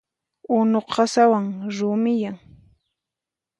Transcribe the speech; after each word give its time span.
Unu 0.57 0.79
qasawan 0.93 1.45
rumiyan. 1.75 2.37